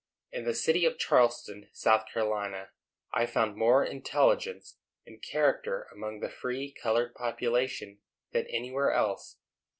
[0.31, 2.71] In the city of Charleston, South Carolina,
[3.13, 7.99] I found more intelligence and character among the free colored population
[8.31, 9.37] than anywhere else.